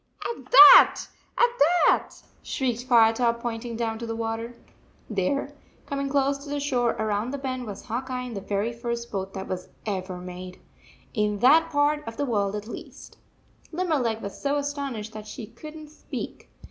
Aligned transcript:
"At 0.27 0.51
that! 0.51 1.01
at 1.37 1.49
that!" 1.87 2.13
shrieked 2.41 2.85
Firetop, 2.87 3.39
pointing 3.39 3.75
down 3.75 3.99
to 3.99 4.07
the 4.07 4.15
water. 4.15 4.55
H5 4.55 4.55
There, 5.15 5.53
coming 5.85 6.09
close 6.09 6.39
to 6.39 6.49
the 6.49 6.59
shore 6.59 6.93
around 6.93 7.29
the 7.29 7.37
bend, 7.37 7.67
was 7.67 7.83
Hawk 7.83 8.09
Eye 8.09 8.23
in 8.23 8.33
the 8.33 8.41
very 8.41 8.73
first 8.73 9.11
boat 9.11 9.35
that 9.35 9.47
was 9.47 9.69
ever 9.85 10.17
made 10.17 10.59
in 11.13 11.37
that 11.41 11.69
part 11.69 12.03
of 12.07 12.17
the 12.17 12.25
world 12.25 12.55
at 12.55 12.65
least. 12.67 13.19
Limberleg 13.71 14.23
was 14.23 14.41
so 14.41 14.55
astonished 14.55 15.13
that 15.13 15.27
she 15.27 15.45
could 15.45 15.75
n 15.75 15.85
t 15.85 15.91
speak. 15.91 16.49